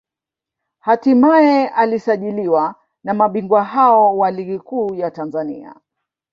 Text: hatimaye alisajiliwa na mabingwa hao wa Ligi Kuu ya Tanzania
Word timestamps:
hatimaye 0.79 1.67
alisajiliwa 1.69 2.75
na 3.03 3.13
mabingwa 3.13 3.63
hao 3.63 4.17
wa 4.17 4.31
Ligi 4.31 4.59
Kuu 4.59 4.95
ya 4.95 5.11
Tanzania 5.11 5.75